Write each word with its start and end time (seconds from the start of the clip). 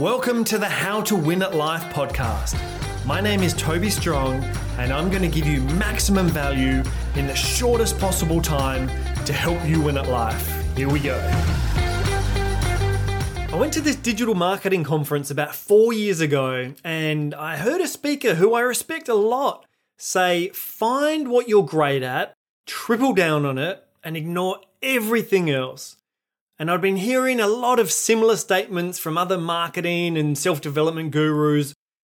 Welcome 0.00 0.44
to 0.44 0.56
the 0.56 0.66
How 0.66 1.02
to 1.02 1.14
Win 1.14 1.42
at 1.42 1.54
Life 1.54 1.82
podcast. 1.92 2.58
My 3.04 3.20
name 3.20 3.42
is 3.42 3.52
Toby 3.52 3.90
Strong, 3.90 4.42
and 4.78 4.94
I'm 4.94 5.10
going 5.10 5.20
to 5.20 5.28
give 5.28 5.46
you 5.46 5.60
maximum 5.60 6.28
value 6.28 6.82
in 7.16 7.26
the 7.26 7.34
shortest 7.34 7.98
possible 7.98 8.40
time 8.40 8.88
to 9.26 9.34
help 9.34 9.62
you 9.68 9.82
win 9.82 9.98
at 9.98 10.08
life. 10.08 10.74
Here 10.74 10.88
we 10.88 11.00
go. 11.00 11.18
I 13.52 13.56
went 13.56 13.74
to 13.74 13.82
this 13.82 13.96
digital 13.96 14.34
marketing 14.34 14.84
conference 14.84 15.30
about 15.30 15.54
four 15.54 15.92
years 15.92 16.22
ago, 16.22 16.72
and 16.82 17.34
I 17.34 17.58
heard 17.58 17.82
a 17.82 17.86
speaker 17.86 18.36
who 18.36 18.54
I 18.54 18.62
respect 18.62 19.06
a 19.10 19.14
lot 19.14 19.66
say, 19.98 20.48
Find 20.54 21.28
what 21.28 21.46
you're 21.46 21.66
great 21.66 22.02
at, 22.02 22.32
triple 22.64 23.12
down 23.12 23.44
on 23.44 23.58
it, 23.58 23.84
and 24.02 24.16
ignore 24.16 24.60
everything 24.82 25.50
else. 25.50 25.96
And 26.60 26.70
I'd 26.70 26.82
been 26.82 26.96
hearing 26.96 27.40
a 27.40 27.46
lot 27.46 27.78
of 27.80 27.90
similar 27.90 28.36
statements 28.36 28.98
from 28.98 29.16
other 29.16 29.38
marketing 29.38 30.18
and 30.18 30.36
self 30.36 30.60
development 30.60 31.10
gurus, 31.10 31.72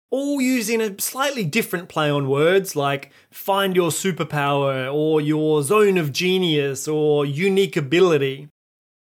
all 0.09 0.39
using 0.39 0.79
a 0.79 0.97
slightly 1.01 1.43
different 1.43 1.89
play 1.89 2.09
on 2.09 2.29
words 2.29 2.73
like 2.73 3.11
find 3.29 3.75
your 3.75 3.89
superpower 3.89 4.91
or 4.91 5.19
your 5.19 5.63
zone 5.63 5.97
of 5.97 6.13
genius 6.13 6.87
or 6.87 7.25
unique 7.25 7.75
ability. 7.75 8.47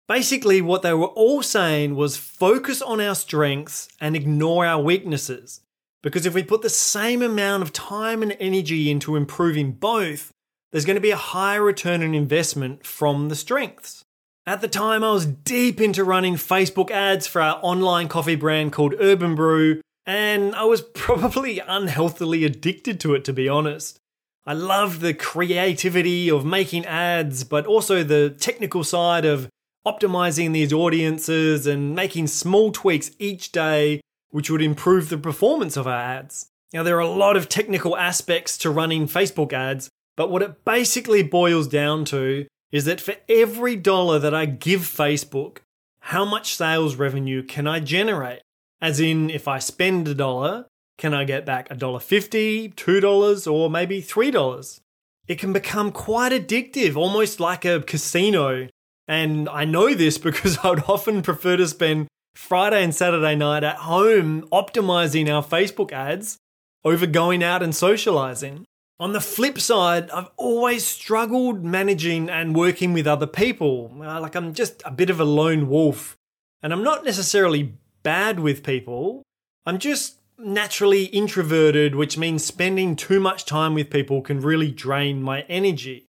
Basically, 0.07 0.61
what 0.61 0.81
they 0.81 0.93
were 0.93 1.07
all 1.07 1.43
saying 1.43 1.95
was 1.95 2.15
focus 2.15 2.81
on 2.81 3.01
our 3.01 3.15
strengths 3.15 3.89
and 3.99 4.15
ignore 4.15 4.65
our 4.65 4.81
weaknesses. 4.81 5.59
Because 6.01 6.25
if 6.25 6.33
we 6.33 6.43
put 6.43 6.61
the 6.61 6.69
same 6.69 7.21
amount 7.21 7.63
of 7.63 7.73
time 7.73 8.23
and 8.23 8.37
energy 8.39 8.89
into 8.89 9.17
improving 9.17 9.73
both, 9.73 10.31
there's 10.71 10.85
going 10.85 10.95
to 10.95 11.01
be 11.01 11.11
a 11.11 11.17
higher 11.17 11.61
return 11.61 12.01
on 12.01 12.15
investment 12.15 12.85
from 12.85 13.27
the 13.27 13.35
strengths. 13.35 14.02
At 14.45 14.59
the 14.59 14.67
time, 14.67 15.05
I 15.05 15.11
was 15.13 15.25
deep 15.25 15.79
into 15.79 16.03
running 16.03 16.35
Facebook 16.35 16.91
ads 16.91 17.27
for 17.27 17.41
our 17.41 17.59
online 17.61 18.09
coffee 18.09 18.35
brand 18.35 18.73
called 18.73 18.93
Urban 18.99 19.35
Brew, 19.35 19.79
and 20.05 20.53
I 20.53 20.65
was 20.65 20.81
probably 20.81 21.59
unhealthily 21.67 22.43
addicted 22.43 22.99
to 23.01 23.13
it, 23.13 23.23
to 23.23 23.31
be 23.31 23.47
honest. 23.47 23.99
I 24.45 24.51
loved 24.51 24.99
the 24.99 25.13
creativity 25.13 26.29
of 26.29 26.43
making 26.43 26.85
ads, 26.85 27.45
but 27.45 27.65
also 27.65 28.03
the 28.03 28.31
technical 28.31 28.83
side 28.83 29.23
of 29.23 29.47
optimizing 29.87 30.51
these 30.51 30.73
audiences 30.73 31.65
and 31.65 31.95
making 31.95 32.27
small 32.27 32.73
tweaks 32.73 33.11
each 33.19 33.53
day, 33.53 34.01
which 34.31 34.49
would 34.49 34.61
improve 34.61 35.07
the 35.07 35.17
performance 35.17 35.77
of 35.77 35.87
our 35.87 35.93
ads. 35.93 36.47
Now, 36.73 36.83
there 36.83 36.97
are 36.97 36.99
a 36.99 37.07
lot 37.07 37.37
of 37.37 37.47
technical 37.47 37.95
aspects 37.95 38.57
to 38.57 38.69
running 38.69 39.07
Facebook 39.07 39.53
ads, 39.53 39.89
but 40.17 40.29
what 40.29 40.41
it 40.41 40.65
basically 40.65 41.23
boils 41.23 41.69
down 41.69 42.03
to 42.05 42.45
is 42.73 42.85
that 42.85 42.99
for 42.99 43.15
every 43.29 43.77
dollar 43.77 44.17
that 44.19 44.33
I 44.33 44.45
give 44.45 44.81
Facebook, 44.81 45.59
how 45.99 46.25
much 46.25 46.55
sales 46.55 46.95
revenue 46.95 47.43
can 47.43 47.67
I 47.67 47.79
generate? 47.79 48.41
As 48.81 48.99
in, 48.99 49.29
if 49.29 49.47
I 49.47 49.59
spend 49.59 50.07
a 50.07 50.15
dollar, 50.15 50.65
can 50.97 51.13
I 51.13 51.23
get 51.23 51.45
back 51.45 51.69
a 51.69 51.75
dollar 51.75 51.99
fifty, 51.99 52.69
two 52.69 52.99
dollars, 52.99 53.47
or 53.47 53.69
maybe 53.69 54.01
three 54.01 54.31
dollars? 54.31 54.81
It 55.27 55.39
can 55.39 55.53
become 55.53 55.91
quite 55.91 56.31
addictive, 56.33 56.97
almost 56.97 57.39
like 57.39 57.63
a 57.63 57.81
casino. 57.81 58.67
And 59.07 59.47
I 59.47 59.65
know 59.65 59.93
this 59.93 60.17
because 60.27 60.57
I 60.63 60.71
would 60.71 60.83
often 60.87 61.21
prefer 61.21 61.55
to 61.57 61.67
spend 61.67 62.07
Friday 62.35 62.83
and 62.83 62.93
Saturday 62.93 63.35
night 63.35 63.63
at 63.63 63.77
home 63.77 64.47
optimizing 64.51 65.29
our 65.29 65.43
Facebook 65.43 65.91
ads 65.91 66.37
over 66.83 67.05
going 67.05 67.43
out 67.43 67.61
and 67.61 67.75
socializing. 67.75 68.65
On 69.03 69.11
the 69.11 69.19
flip 69.19 69.59
side, 69.59 70.09
I've 70.11 70.29
always 70.37 70.87
struggled 70.87 71.61
managing 71.61 72.29
and 72.29 72.55
working 72.55 72.93
with 72.93 73.05
other 73.05 73.27
people. 73.27 73.91
Uh, 73.99 74.21
like 74.21 74.33
I'm 74.33 74.53
just 74.53 74.81
a 74.85 74.91
bit 74.91 75.09
of 75.09 75.19
a 75.19 75.25
lone 75.25 75.67
wolf. 75.67 76.15
And 76.61 76.71
I'm 76.71 76.83
not 76.83 77.03
necessarily 77.03 77.73
bad 78.03 78.39
with 78.39 78.63
people. 78.63 79.23
I'm 79.65 79.77
just 79.77 80.19
naturally 80.37 81.07
introverted, 81.07 81.95
which 81.95 82.17
means 82.17 82.45
spending 82.45 82.95
too 82.95 83.19
much 83.19 83.43
time 83.43 83.73
with 83.73 83.89
people 83.89 84.21
can 84.21 84.39
really 84.39 84.71
drain 84.71 85.21
my 85.21 85.41
energy. 85.49 86.05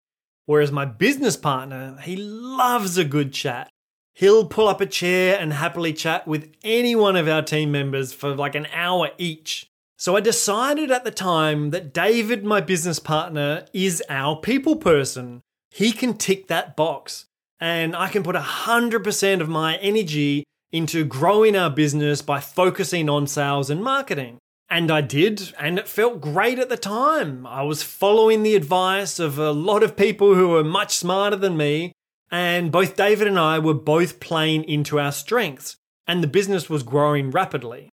Whereas 0.46 0.72
my 0.72 0.84
business 0.84 1.36
partner, 1.36 1.96
he 2.02 2.16
loves 2.16 2.98
a 2.98 3.04
good 3.04 3.32
chat. 3.32 3.68
He'll 4.14 4.46
pull 4.46 4.66
up 4.66 4.80
a 4.80 4.86
chair 4.86 5.38
and 5.38 5.52
happily 5.52 5.92
chat 5.92 6.26
with 6.26 6.52
any 6.64 6.96
one 6.96 7.14
of 7.14 7.28
our 7.28 7.42
team 7.42 7.70
members 7.70 8.12
for 8.12 8.34
like 8.34 8.56
an 8.56 8.66
hour 8.74 9.10
each. 9.16 9.69
So 10.00 10.16
I 10.16 10.20
decided 10.20 10.90
at 10.90 11.04
the 11.04 11.10
time 11.10 11.72
that 11.72 11.92
David, 11.92 12.42
my 12.42 12.62
business 12.62 12.98
partner, 12.98 13.66
is 13.74 14.02
our 14.08 14.34
people 14.34 14.76
person. 14.76 15.42
He 15.70 15.92
can 15.92 16.14
tick 16.14 16.46
that 16.46 16.74
box. 16.74 17.26
And 17.60 17.94
I 17.94 18.08
can 18.08 18.22
put 18.22 18.34
100% 18.34 19.40
of 19.42 19.48
my 19.50 19.76
energy 19.76 20.44
into 20.72 21.04
growing 21.04 21.54
our 21.54 21.68
business 21.68 22.22
by 22.22 22.40
focusing 22.40 23.10
on 23.10 23.26
sales 23.26 23.68
and 23.68 23.84
marketing. 23.84 24.38
And 24.70 24.90
I 24.90 25.02
did, 25.02 25.52
and 25.60 25.78
it 25.78 25.86
felt 25.86 26.22
great 26.22 26.58
at 26.58 26.70
the 26.70 26.78
time. 26.78 27.46
I 27.46 27.60
was 27.60 27.82
following 27.82 28.42
the 28.42 28.54
advice 28.54 29.18
of 29.18 29.38
a 29.38 29.50
lot 29.50 29.82
of 29.82 29.98
people 29.98 30.34
who 30.34 30.48
were 30.48 30.64
much 30.64 30.96
smarter 30.96 31.36
than 31.36 31.58
me, 31.58 31.92
and 32.30 32.72
both 32.72 32.96
David 32.96 33.28
and 33.28 33.38
I 33.38 33.58
were 33.58 33.74
both 33.74 34.18
playing 34.18 34.64
into 34.64 34.98
our 34.98 35.12
strengths, 35.12 35.76
and 36.06 36.22
the 36.22 36.26
business 36.26 36.70
was 36.70 36.82
growing 36.82 37.30
rapidly. 37.30 37.90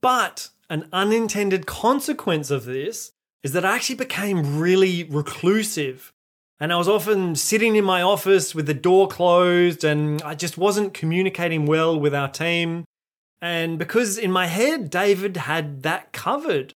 But 0.00 0.50
an 0.70 0.88
unintended 0.92 1.66
consequence 1.66 2.50
of 2.50 2.64
this 2.64 3.12
is 3.42 3.52
that 3.52 3.64
I 3.64 3.76
actually 3.76 3.96
became 3.96 4.58
really 4.58 5.04
reclusive. 5.04 6.12
And 6.60 6.72
I 6.72 6.76
was 6.76 6.88
often 6.88 7.36
sitting 7.36 7.76
in 7.76 7.84
my 7.84 8.02
office 8.02 8.54
with 8.54 8.66
the 8.66 8.74
door 8.74 9.06
closed, 9.06 9.84
and 9.84 10.20
I 10.22 10.34
just 10.34 10.58
wasn't 10.58 10.92
communicating 10.92 11.66
well 11.66 11.98
with 11.98 12.14
our 12.14 12.28
team. 12.28 12.84
And 13.40 13.78
because 13.78 14.18
in 14.18 14.32
my 14.32 14.46
head, 14.46 14.90
David 14.90 15.36
had 15.36 15.82
that 15.84 16.12
covered. 16.12 16.72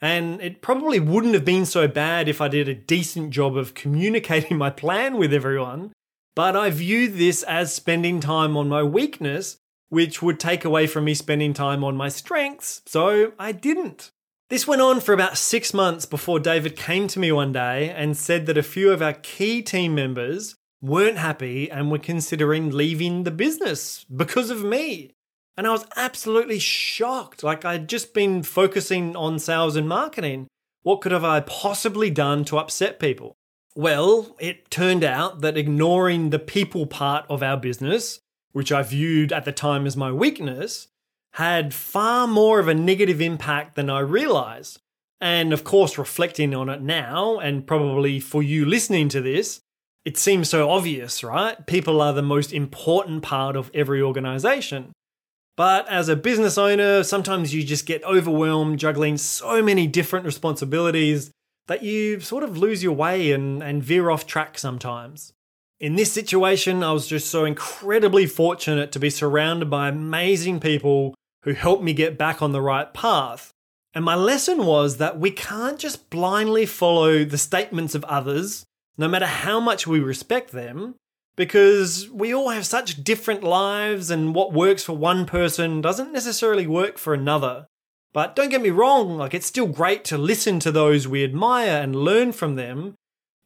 And 0.00 0.40
it 0.40 0.62
probably 0.62 1.00
wouldn't 1.00 1.34
have 1.34 1.44
been 1.44 1.66
so 1.66 1.88
bad 1.88 2.28
if 2.28 2.40
I 2.40 2.48
did 2.48 2.68
a 2.68 2.74
decent 2.74 3.30
job 3.30 3.56
of 3.56 3.74
communicating 3.74 4.56
my 4.56 4.70
plan 4.70 5.18
with 5.18 5.34
everyone. 5.34 5.92
But 6.34 6.56
I 6.56 6.70
viewed 6.70 7.14
this 7.14 7.42
as 7.42 7.74
spending 7.74 8.20
time 8.20 8.56
on 8.56 8.68
my 8.68 8.82
weakness 8.82 9.58
which 9.88 10.22
would 10.22 10.38
take 10.38 10.64
away 10.64 10.86
from 10.86 11.04
me 11.04 11.14
spending 11.14 11.52
time 11.52 11.82
on 11.82 11.96
my 11.96 12.08
strengths, 12.08 12.82
so 12.86 13.32
I 13.38 13.52
didn't. 13.52 14.10
This 14.50 14.66
went 14.66 14.80
on 14.80 15.00
for 15.00 15.12
about 15.12 15.36
six 15.36 15.74
months 15.74 16.06
before 16.06 16.40
David 16.40 16.74
came 16.74 17.06
to 17.08 17.18
me 17.18 17.30
one 17.30 17.52
day 17.52 17.90
and 17.90 18.16
said 18.16 18.46
that 18.46 18.56
a 18.56 18.62
few 18.62 18.90
of 18.90 19.02
our 19.02 19.12
key 19.12 19.60
team 19.60 19.94
members 19.94 20.54
weren't 20.80 21.18
happy 21.18 21.70
and 21.70 21.90
were 21.90 21.98
considering 21.98 22.70
leaving 22.70 23.24
the 23.24 23.30
business 23.30 24.04
because 24.04 24.48
of 24.48 24.64
me. 24.64 25.12
And 25.56 25.66
I 25.66 25.70
was 25.70 25.84
absolutely 25.96 26.60
shocked. 26.60 27.42
Like, 27.42 27.64
I'd 27.64 27.88
just 27.88 28.14
been 28.14 28.42
focusing 28.42 29.16
on 29.16 29.38
sales 29.38 29.76
and 29.76 29.88
marketing. 29.88 30.46
What 30.82 31.00
could 31.00 31.12
have 31.12 31.24
I 31.24 31.40
possibly 31.40 32.10
done 32.10 32.44
to 32.46 32.58
upset 32.58 32.98
people? 33.00 33.34
Well, 33.74 34.34
it 34.38 34.70
turned 34.70 35.04
out 35.04 35.40
that 35.40 35.58
ignoring 35.58 36.30
the 36.30 36.38
people 36.38 36.86
part 36.86 37.26
of 37.28 37.42
our 37.42 37.56
business 37.56 38.20
which 38.52 38.72
I 38.72 38.82
viewed 38.82 39.32
at 39.32 39.44
the 39.44 39.52
time 39.52 39.86
as 39.86 39.96
my 39.96 40.12
weakness, 40.12 40.88
had 41.34 41.74
far 41.74 42.26
more 42.26 42.58
of 42.58 42.68
a 42.68 42.74
negative 42.74 43.20
impact 43.20 43.76
than 43.76 43.90
I 43.90 44.00
realized. 44.00 44.80
And 45.20 45.52
of 45.52 45.64
course, 45.64 45.98
reflecting 45.98 46.54
on 46.54 46.68
it 46.68 46.80
now, 46.80 47.38
and 47.38 47.66
probably 47.66 48.20
for 48.20 48.42
you 48.42 48.64
listening 48.64 49.08
to 49.10 49.20
this, 49.20 49.60
it 50.04 50.16
seems 50.16 50.48
so 50.48 50.70
obvious, 50.70 51.22
right? 51.22 51.66
People 51.66 52.00
are 52.00 52.12
the 52.12 52.22
most 52.22 52.52
important 52.52 53.22
part 53.22 53.56
of 53.56 53.70
every 53.74 54.00
organization. 54.00 54.92
But 55.56 55.88
as 55.88 56.08
a 56.08 56.16
business 56.16 56.56
owner, 56.56 57.02
sometimes 57.02 57.52
you 57.52 57.64
just 57.64 57.84
get 57.84 58.04
overwhelmed 58.04 58.78
juggling 58.78 59.16
so 59.16 59.60
many 59.60 59.88
different 59.88 60.24
responsibilities 60.24 61.32
that 61.66 61.82
you 61.82 62.20
sort 62.20 62.44
of 62.44 62.56
lose 62.56 62.82
your 62.82 62.94
way 62.94 63.32
and, 63.32 63.62
and 63.62 63.82
veer 63.82 64.08
off 64.08 64.26
track 64.26 64.56
sometimes. 64.58 65.32
In 65.80 65.94
this 65.94 66.12
situation, 66.12 66.82
I 66.82 66.90
was 66.90 67.06
just 67.06 67.30
so 67.30 67.44
incredibly 67.44 68.26
fortunate 68.26 68.90
to 68.90 68.98
be 68.98 69.10
surrounded 69.10 69.70
by 69.70 69.88
amazing 69.88 70.58
people 70.58 71.14
who 71.44 71.52
helped 71.52 71.84
me 71.84 71.92
get 71.92 72.18
back 72.18 72.42
on 72.42 72.50
the 72.50 72.60
right 72.60 72.92
path. 72.92 73.52
And 73.94 74.04
my 74.04 74.16
lesson 74.16 74.66
was 74.66 74.96
that 74.96 75.20
we 75.20 75.30
can't 75.30 75.78
just 75.78 76.10
blindly 76.10 76.66
follow 76.66 77.24
the 77.24 77.38
statements 77.38 77.94
of 77.94 78.02
others, 78.04 78.64
no 78.96 79.06
matter 79.06 79.26
how 79.26 79.60
much 79.60 79.86
we 79.86 80.00
respect 80.00 80.50
them, 80.50 80.96
because 81.36 82.10
we 82.10 82.34
all 82.34 82.48
have 82.48 82.66
such 82.66 83.04
different 83.04 83.44
lives, 83.44 84.10
and 84.10 84.34
what 84.34 84.52
works 84.52 84.82
for 84.82 84.96
one 84.96 85.26
person 85.26 85.80
doesn't 85.80 86.12
necessarily 86.12 86.66
work 86.66 86.98
for 86.98 87.14
another. 87.14 87.68
But 88.12 88.34
don't 88.34 88.50
get 88.50 88.62
me 88.62 88.70
wrong, 88.70 89.16
like 89.16 89.32
it's 89.32 89.46
still 89.46 89.68
great 89.68 90.04
to 90.06 90.18
listen 90.18 90.58
to 90.60 90.72
those 90.72 91.06
we 91.06 91.22
admire 91.22 91.80
and 91.80 91.94
learn 91.94 92.32
from 92.32 92.56
them, 92.56 92.96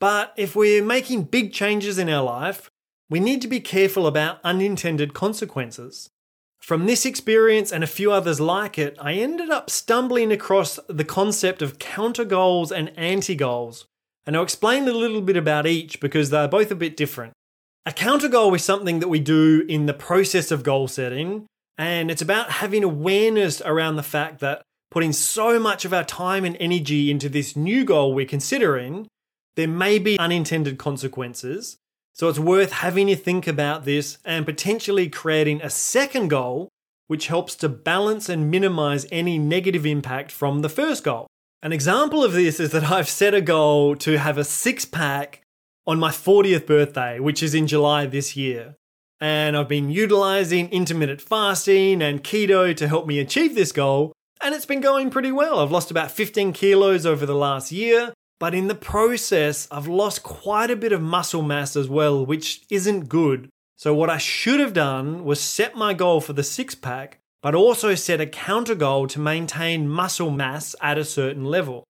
but 0.03 0.33
if 0.37 0.57
we're 0.57 0.85
making 0.85 1.23
big 1.23 1.53
changes 1.53 1.97
in 1.97 2.09
our 2.09 2.25
life, 2.25 2.69
we 3.09 3.21
need 3.21 3.41
to 3.41 3.47
be 3.47 3.61
careful 3.61 4.09
about 4.09 4.41
unintended 4.43 5.15
consequences. 5.15 6.11
From 6.59 6.87
this 6.87 7.07
experience 7.07 7.71
and 7.71 7.85
a 7.85 7.87
few 7.87 8.11
others 8.11 8.41
like 8.41 8.81
it, 8.81 8.97
I 9.01 9.13
ended 9.13 9.51
up 9.51 9.71
stumbling 9.71 10.33
across 10.33 10.81
the 10.89 11.05
concept 11.05 11.63
of 11.63 11.79
counter 11.79 12.25
goals 12.25 12.73
and 12.73 12.91
anti 12.99 13.37
goals. 13.37 13.87
And 14.27 14.35
I'll 14.35 14.43
explain 14.43 14.89
a 14.89 14.93
little 14.93 15.21
bit 15.21 15.37
about 15.37 15.69
each 15.69 16.01
because 16.01 16.31
they're 16.31 16.49
both 16.49 16.73
a 16.73 16.75
bit 16.75 16.97
different. 16.97 17.33
A 17.87 17.93
counter 17.93 18.29
goal 18.29 18.53
is 18.55 18.65
something 18.65 18.99
that 18.99 19.09
we 19.09 19.21
do 19.21 19.65
in 19.69 19.87
the 19.87 19.95
process 19.95 20.51
of 20.51 20.65
goal 20.65 20.89
setting, 20.89 21.47
And 21.79 22.11
it's 22.11 22.23
about 22.23 22.51
having 22.51 22.83
awareness 22.83 23.63
around 23.65 23.95
the 23.95 24.03
fact 24.03 24.41
that 24.41 24.63
putting 24.91 25.13
so 25.13 25.61
much 25.61 25.85
of 25.85 25.95
our 25.95 26.05
time 26.05 26.45
and 26.45 26.57
energy 26.59 27.09
into 27.09 27.29
this 27.29 27.55
new 27.55 27.85
goal 27.85 28.13
we're 28.13 28.27
considering, 28.27 29.07
there 29.57 29.69
may 29.69 29.99
be 29.99 30.19
unintended 30.19 30.79
consequences. 30.79 31.79
So 32.15 32.29
it's 32.29 32.39
worth 32.39 32.73
having 32.73 33.09
you 33.09 33.17
think 33.17 33.47
about 33.47 33.85
this 33.85 34.19
and 34.25 34.45
potentially 34.45 35.09
creating 35.09 35.63
a 35.63 35.71
second 35.71 36.29
goal 36.29 36.69
which 37.13 37.27
helps 37.27 37.55
to 37.57 37.69
balance 37.69 38.31
and 38.31 38.51
minimize 38.51 39.07
any 39.13 39.39
negative 39.39 39.85
impact 39.85 40.31
from 40.31 40.63
the 40.63 40.69
first 40.69 41.05
goal. 41.05 41.27
An 41.63 41.73
example 41.73 42.25
of 42.25 42.33
this 42.33 42.59
is 42.59 42.71
that 42.71 42.91
I've 42.91 43.09
set 43.09 43.35
a 43.35 43.43
goal 43.43 43.97
to 43.97 44.19
have 44.19 44.39
a 44.39 44.45
six 44.45 44.85
pack 44.85 45.43
on 45.87 45.99
my 45.99 46.11
40th 46.11 46.67
birthday, 46.67 47.21
which 47.21 47.43
is 47.43 47.55
in 47.55 47.67
July 47.67 48.07
this 48.07 48.35
year. 48.35 48.77
And 49.21 49.57
I've 49.57 49.69
been 49.69 49.91
utilizing 49.91 50.71
intermittent 50.71 51.21
fasting 51.21 52.03
and 52.03 52.25
keto 52.25 52.75
to 52.75 52.89
help 52.89 53.07
me 53.07 53.19
achieve 53.19 53.55
this 53.55 53.73
goal, 53.73 54.13
and 54.43 54.55
it's 54.55 54.67
been 54.67 54.81
going 54.81 55.11
pretty 55.11 55.31
well. 55.31 55.61
I've 55.61 55.71
lost 55.71 55.91
about 55.91 56.11
15 56.11 56.53
kilos 56.53 57.05
over 57.05 57.27
the 57.27 57.35
last 57.35 57.71
year, 57.71 58.15
but 58.43 58.57
in 58.57 58.67
the 58.67 58.75
process, 58.75 59.69
I've 59.71 59.87
lost 59.87 60.25
quite 60.25 60.69
a 60.69 60.75
bit 60.75 60.91
of 60.91 61.01
muscle 61.01 61.43
mass 61.43 61.77
as 61.77 61.89
well, 61.89 62.27
which 62.27 62.65
isn't 62.71 63.09
good. 63.09 63.49
So, 63.77 63.95
what 63.95 64.11
I 64.11 64.19
should 64.19 64.59
have 64.59 64.73
done 64.73 65.25
was 65.25 65.41
set 65.41 65.77
my 65.77 65.95
goal 65.95 66.21
for 66.21 66.33
the 66.33 66.43
six 66.43 66.75
pack, 66.75 67.21
but 67.41 67.55
also 67.55 67.95
set 67.95 68.21
a 68.21 68.27
counter 68.27 68.75
goal 68.75 69.07
to 69.07 69.21
maintain 69.21 69.89
muscle 69.89 70.33
mass 70.33 70.75
at 70.81 70.99
a 70.99 71.05
certain 71.05 71.45
level. 71.45 71.85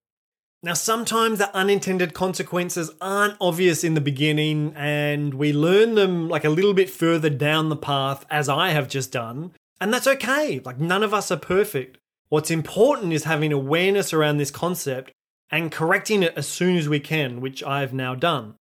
Now, 0.63 0.75
sometimes 0.75 1.39
the 1.39 1.57
unintended 1.57 2.13
consequences 2.13 2.91
aren't 3.01 3.39
obvious 3.41 3.83
in 3.83 3.95
the 3.95 4.03
beginning, 4.03 4.75
and 4.77 5.33
we 5.33 5.55
learn 5.55 5.95
them 5.95 6.29
like 6.29 6.45
a 6.45 6.51
little 6.51 6.75
bit 6.75 6.91
further 6.91 7.31
down 7.31 7.71
the 7.71 7.77
path, 7.77 8.27
as 8.29 8.51
I 8.51 8.73
have 8.73 8.89
just 8.89 9.11
done. 9.11 9.53
And 9.81 9.91
that's 9.91 10.07
okay. 10.07 10.61
Like, 10.63 10.79
none 10.79 11.03
of 11.03 11.15
us 11.15 11.31
are 11.31 11.39
perfect. 11.39 11.97
What's 12.29 12.51
important 12.51 13.15
is 13.15 13.25
having 13.25 13.55
awareness 13.55 14.13
around 14.13 14.37
this 14.37 14.51
concept 14.51 15.13
and 15.53 15.71
correcting 15.71 16.23
it 16.23 16.33
as 16.35 16.49
soon 16.49 16.77
as 16.79 16.89
we 16.89 16.99
can, 16.99 17.43
which 17.43 17.63
I've 17.63 17.93
now 17.93 18.15
done. 18.15 18.55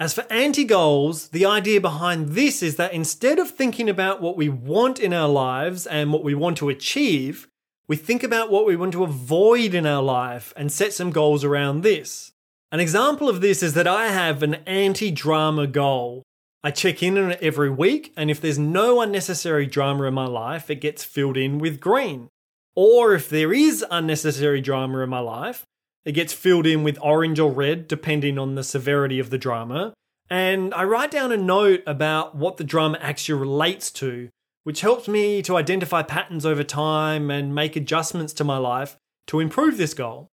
As 0.00 0.12
for 0.12 0.24
anti 0.30 0.64
goals, 0.64 1.28
the 1.28 1.46
idea 1.46 1.80
behind 1.80 2.30
this 2.30 2.62
is 2.62 2.76
that 2.76 2.92
instead 2.92 3.38
of 3.38 3.50
thinking 3.50 3.88
about 3.88 4.20
what 4.20 4.36
we 4.36 4.48
want 4.48 4.98
in 4.98 5.12
our 5.12 5.28
lives 5.28 5.86
and 5.86 6.12
what 6.12 6.24
we 6.24 6.34
want 6.34 6.56
to 6.58 6.68
achieve, 6.68 7.46
we 7.86 7.96
think 7.96 8.22
about 8.22 8.50
what 8.50 8.66
we 8.66 8.76
want 8.76 8.92
to 8.92 9.04
avoid 9.04 9.74
in 9.74 9.86
our 9.86 10.02
life 10.02 10.52
and 10.56 10.72
set 10.72 10.92
some 10.92 11.10
goals 11.10 11.44
around 11.44 11.82
this. 11.82 12.32
An 12.72 12.80
example 12.80 13.28
of 13.28 13.40
this 13.40 13.62
is 13.62 13.74
that 13.74 13.86
I 13.86 14.08
have 14.08 14.42
an 14.42 14.54
anti 14.66 15.10
drama 15.10 15.66
goal. 15.66 16.22
I 16.62 16.70
check 16.70 17.02
in 17.02 17.18
on 17.18 17.32
it 17.32 17.42
every 17.42 17.70
week, 17.70 18.12
and 18.16 18.30
if 18.30 18.40
there's 18.40 18.58
no 18.58 19.00
unnecessary 19.00 19.66
drama 19.66 20.04
in 20.04 20.14
my 20.14 20.26
life, 20.26 20.70
it 20.70 20.80
gets 20.80 21.04
filled 21.04 21.36
in 21.36 21.58
with 21.58 21.80
green. 21.80 22.28
Or 22.74 23.14
if 23.14 23.28
there 23.28 23.52
is 23.52 23.84
unnecessary 23.90 24.60
drama 24.60 25.00
in 25.00 25.08
my 25.08 25.20
life, 25.20 25.66
it 26.04 26.12
gets 26.12 26.32
filled 26.32 26.66
in 26.66 26.82
with 26.82 26.98
orange 27.02 27.38
or 27.38 27.52
red, 27.52 27.88
depending 27.88 28.38
on 28.38 28.54
the 28.54 28.64
severity 28.64 29.18
of 29.18 29.30
the 29.30 29.38
drama. 29.38 29.94
And 30.28 30.72
I 30.74 30.84
write 30.84 31.10
down 31.10 31.32
a 31.32 31.36
note 31.36 31.82
about 31.86 32.34
what 32.34 32.56
the 32.56 32.64
drama 32.64 32.98
actually 33.00 33.40
relates 33.40 33.90
to 33.92 34.28
which 34.64 34.82
helps 34.82 35.08
me 35.08 35.42
to 35.42 35.56
identify 35.56 36.02
patterns 36.02 36.44
over 36.44 36.62
time 36.62 37.30
and 37.30 37.54
make 37.54 37.76
adjustments 37.76 38.32
to 38.34 38.44
my 38.44 38.58
life 38.58 38.96
to 39.26 39.40
improve 39.40 39.76
this 39.76 39.94
goal. 39.94 40.28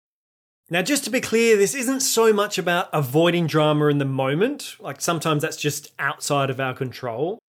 Now, 0.70 0.82
just 0.82 1.06
to 1.06 1.10
be 1.10 1.22
clear, 1.22 1.56
this 1.56 1.74
isn't 1.74 2.02
so 2.02 2.34
much 2.34 2.58
about 2.58 2.90
avoiding 2.92 3.48
drama 3.48 3.88
in 3.88 4.00
the 4.00 4.06
moment, 4.06 4.76
like 4.80 5.00
sometimes 5.00 5.42
that's 5.42 5.58
just 5.58 5.94
outside 5.98 6.50
of 6.50 6.60
our 6.60 6.74
control. 6.74 7.40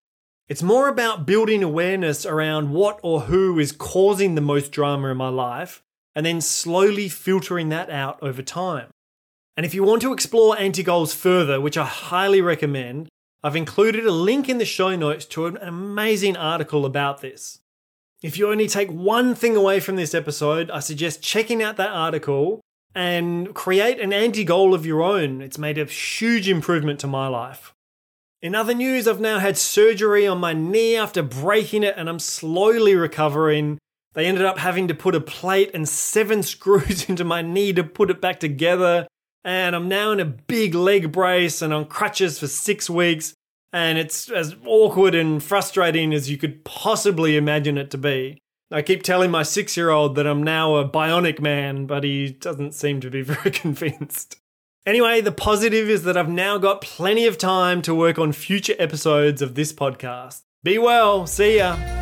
It's 0.48 0.62
more 0.62 0.88
about 0.88 1.26
building 1.26 1.62
awareness 1.62 2.24
around 2.24 2.70
what 2.70 3.00
or 3.02 3.22
who 3.22 3.58
is 3.58 3.72
causing 3.72 4.34
the 4.34 4.40
most 4.40 4.70
drama 4.70 5.08
in 5.08 5.16
my 5.16 5.28
life 5.28 5.82
and 6.18 6.26
then 6.26 6.40
slowly 6.40 7.08
filtering 7.08 7.68
that 7.68 7.88
out 7.90 8.18
over 8.20 8.42
time. 8.42 8.88
And 9.56 9.64
if 9.64 9.72
you 9.72 9.84
want 9.84 10.02
to 10.02 10.12
explore 10.12 10.58
anti 10.58 10.82
goals 10.82 11.14
further, 11.14 11.60
which 11.60 11.78
I 11.78 11.84
highly 11.84 12.40
recommend, 12.40 13.08
I've 13.44 13.54
included 13.54 14.04
a 14.04 14.10
link 14.10 14.48
in 14.48 14.58
the 14.58 14.64
show 14.64 14.96
notes 14.96 15.24
to 15.26 15.46
an 15.46 15.58
amazing 15.58 16.36
article 16.36 16.84
about 16.84 17.20
this. 17.20 17.60
If 18.20 18.36
you 18.36 18.50
only 18.50 18.66
take 18.66 18.90
one 18.90 19.36
thing 19.36 19.54
away 19.54 19.78
from 19.78 19.94
this 19.94 20.12
episode, 20.12 20.72
I 20.72 20.80
suggest 20.80 21.22
checking 21.22 21.62
out 21.62 21.76
that 21.76 21.92
article 21.92 22.62
and 22.96 23.54
create 23.54 24.00
an 24.00 24.12
anti 24.12 24.42
goal 24.42 24.74
of 24.74 24.84
your 24.84 25.02
own. 25.02 25.40
It's 25.40 25.56
made 25.56 25.78
a 25.78 25.84
huge 25.84 26.48
improvement 26.48 26.98
to 26.98 27.06
my 27.06 27.28
life. 27.28 27.72
In 28.42 28.56
other 28.56 28.74
news, 28.74 29.06
I've 29.06 29.20
now 29.20 29.38
had 29.38 29.56
surgery 29.56 30.26
on 30.26 30.38
my 30.38 30.52
knee 30.52 30.96
after 30.96 31.22
breaking 31.22 31.84
it 31.84 31.94
and 31.96 32.08
I'm 32.08 32.18
slowly 32.18 32.96
recovering. 32.96 33.78
They 34.14 34.26
ended 34.26 34.44
up 34.44 34.58
having 34.58 34.88
to 34.88 34.94
put 34.94 35.14
a 35.14 35.20
plate 35.20 35.70
and 35.74 35.88
seven 35.88 36.42
screws 36.54 37.08
into 37.08 37.24
my 37.24 37.42
knee 37.42 37.72
to 37.74 37.84
put 37.84 38.10
it 38.10 38.20
back 38.20 38.40
together 38.40 39.06
and 39.44 39.74
I'm 39.74 39.88
now 39.88 40.12
in 40.12 40.20
a 40.20 40.26
big 40.26 40.74
leg 40.74 41.10
brace 41.12 41.62
and 41.62 41.72
on 41.72 41.86
crutches 41.86 42.38
for 42.38 42.46
six 42.46 42.90
weeks. 42.90 43.34
And 43.72 43.98
it's 43.98 44.30
as 44.30 44.56
awkward 44.66 45.14
and 45.14 45.42
frustrating 45.42 46.12
as 46.12 46.30
you 46.30 46.36
could 46.36 46.64
possibly 46.64 47.36
imagine 47.36 47.78
it 47.78 47.90
to 47.92 47.98
be. 47.98 48.38
I 48.70 48.82
keep 48.82 49.02
telling 49.02 49.30
my 49.30 49.42
six 49.42 49.74
year 49.76 49.88
old 49.88 50.16
that 50.16 50.26
I'm 50.26 50.42
now 50.42 50.76
a 50.76 50.88
bionic 50.88 51.40
man, 51.40 51.86
but 51.86 52.04
he 52.04 52.30
doesn't 52.30 52.74
seem 52.74 53.00
to 53.00 53.10
be 53.10 53.22
very 53.22 53.50
convinced. 53.50 54.36
Anyway, 54.84 55.22
the 55.22 55.32
positive 55.32 55.88
is 55.88 56.04
that 56.04 56.16
I've 56.16 56.30
now 56.30 56.58
got 56.58 56.82
plenty 56.82 57.26
of 57.26 57.38
time 57.38 57.82
to 57.82 57.94
work 57.94 58.18
on 58.18 58.32
future 58.32 58.74
episodes 58.78 59.40
of 59.40 59.54
this 59.54 59.72
podcast. 59.72 60.42
Be 60.62 60.78
well, 60.78 61.26
see 61.26 61.58
ya. 61.58 61.97